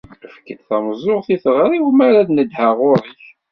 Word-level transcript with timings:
Efk-d 0.27 0.59
tameẓẓuɣt 0.67 1.27
i 1.35 1.37
tiɣri-w 1.43 1.87
mi 1.97 2.03
ara 2.07 2.21
nedheɣ 2.35 2.71
ɣur-k! 2.79 3.21